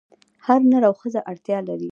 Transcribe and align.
هر 0.45 0.59
نر 0.71 0.83
او 0.89 0.93
ښځه 1.01 1.19
اړتیا 1.31 1.59
لري. 1.69 1.89